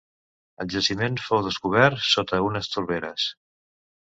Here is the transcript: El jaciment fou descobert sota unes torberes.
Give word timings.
El 0.63 0.69
jaciment 0.75 1.19
fou 1.25 1.43
descobert 1.49 2.01
sota 2.13 2.41
unes 2.49 2.71
torberes. 2.77 3.29